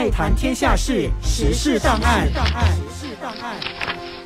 [0.00, 2.26] 爱谈天下事，时事档案。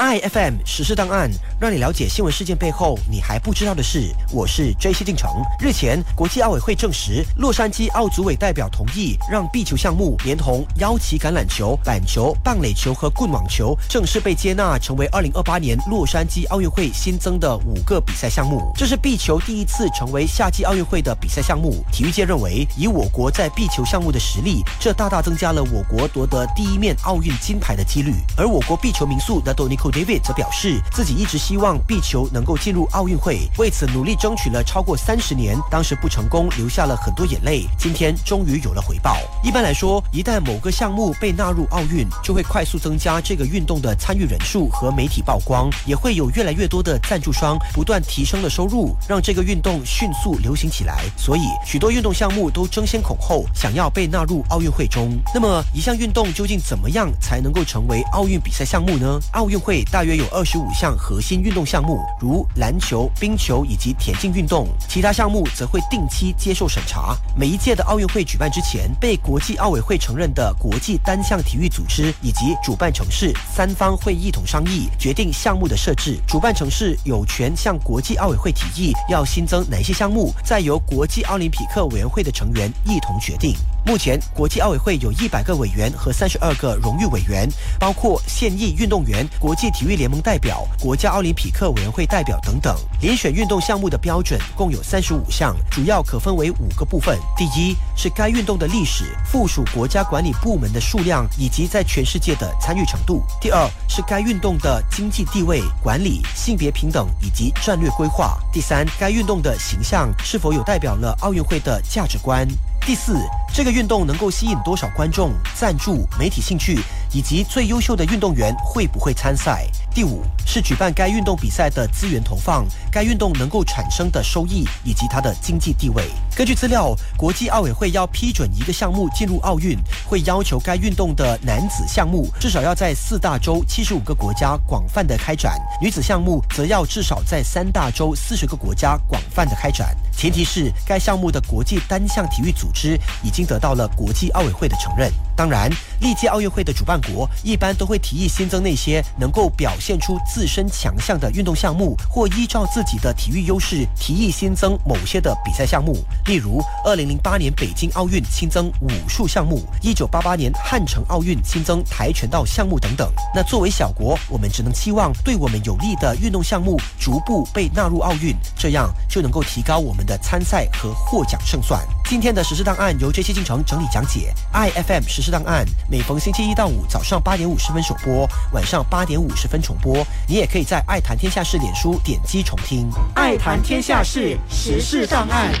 [0.00, 4.08] iFM 时事档案，让你了解新闻事件背后你还不知道的事。
[4.32, 5.30] 我是 J C 进城。
[5.60, 18.72] 日前，国际奥委会证实，洛杉矶奥组委代表同意让壁球项目连同腰旗橄榄球、板球、棒垒球和棍网球正式被接纳，成为2028年洛杉矶奥运会新增的五个比赛项目。
[18.74, 21.84] 这是壁球第一次成为夏季奥运会的比赛项目。
[21.92, 28.14] 体育界认为，以我国在壁球项目的实力，这大大增加了我国夺得第一面奥运金牌的几率。
[28.34, 29.52] 而我国壁球名宿的
[29.90, 35.58] David 则表示，自己一直希望壁球能够进入奥运会，为此努力争取了超过三十年。
[35.70, 37.66] 当时不成功，留下了很多眼泪。
[37.78, 39.16] 今天终于有了回报。
[39.42, 51.02] 一般来说，一旦某个项目被纳入奥运，就会快速增加这个运动的参与人数和媒体曝光，也会有越来越多的赞助商不断提升了收入，让这个运动迅速流行起来。
[51.16, 55.18] 所以，许多运动项目都争先恐后想要被纳入奥运会中。
[55.34, 59.18] 那么，一项运动究竟怎么样才能够成为奥运比赛项目呢？
[59.32, 59.79] 奥运会。
[59.84, 64.68] 大约有二十五项核心运动项目，如篮球、冰球以及田径运动。
[64.88, 67.16] 其他项目则会定期接受审查。
[67.36, 76.18] 每一届的奥运会举办之前，被国际奥委会承认的国际单项体育组织以及主办城市三方会一同商议，决定项目的设置。
[76.26, 83.54] 主办城市有权向国际奥委会提议要新增哪些项目，再由国际奥林匹克委员会的成员一同决定。
[83.84, 92.76] 目前，国际奥委会有一百个委员和三十二个荣誉委员，包括现役运动员、国际体育联盟代表、国家奥林匹克委员会代表等等。
[93.00, 112.46] 遴选运动项目的标准共有三十五项，主要可分为五个部分：第一是该运动的历史、附属国家管理部门的数量以及在全世界的参与程度；第二是该运动的经济地位、管理、性别平等以及战略规划；第三，该运动的形象是否有代表了奥运会的价值观。
[112.90, 113.16] 第四，
[113.54, 116.80] 这个运动能够吸引多少观众、赞助、媒体兴趣，
[117.12, 119.66] 以及最优秀的运动员会不会参赛？
[119.92, 126.04] 第五是举办该运动比赛的资源投放，该运动能够产生的收益以及它的经济地位。
[126.36, 129.76] 根据资料，国际奥委会要批准一个项目进入奥运，
[130.06, 139.96] 会要求该运动的男子项目至少要在四大洲七十五个国家广泛的开展，女子项目则要至少在三大洲四十个国家广泛的开展。
[140.16, 145.10] 前提是该项目的国际单项体育组织已经得到了国际奥委会的承认。
[145.40, 145.70] 当然，
[146.00, 155.96] 历届奥运会的主办国一般都会提议新增那些能够表现出自身强项的运动项目，或依照自己的体育优势提议新增某些的比赛项目。
[156.26, 163.10] 例如，二零零八年北京奥运新增武术项目，一九八八年汉城奥运新增跆拳道项目等等。
[163.34, 171.80] 那作为小国，我们只能期望对我们有利的运动项目逐步被纳入奥运，这样就能够提高我们的参赛和获奖胜算。
[172.10, 180.04] 今天的实事档案由 J C 进程整理讲解，iFM 实事档案每逢星期一到五早上八点五十分首播，晚上八点五十分重播。
[180.26, 182.90] 你也可以在爱谈天下事脸书点击重听。
[183.14, 185.52] 爱谈天下事，实事档案。
[185.52, 185.60] 时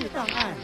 [0.00, 0.54] 事档案。